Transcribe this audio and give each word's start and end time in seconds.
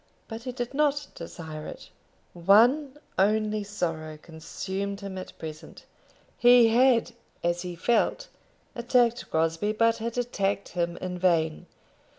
But 0.27 0.41
he 0.45 0.51
did 0.51 0.73
not 0.73 1.05
desire 1.13 1.67
it. 1.67 1.91
One 2.33 2.97
only 3.19 3.63
sorrow 3.63 4.17
consumed 4.17 5.01
him 5.01 5.15
at 5.19 5.37
present. 5.37 5.85
He 6.39 6.69
had, 6.69 7.11
as 7.43 7.61
he 7.61 7.75
felt, 7.75 8.27
attacked 8.73 9.29
Crosbie, 9.29 9.73
but 9.73 9.97
had 9.97 10.17
attacked 10.17 10.69
him 10.69 10.97
in 10.97 11.19
vain. 11.19 11.67